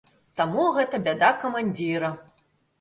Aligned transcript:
Таму 0.39 0.63
гэта 0.77 1.01
бяда 1.09 1.31
камандзіра. 1.45 2.13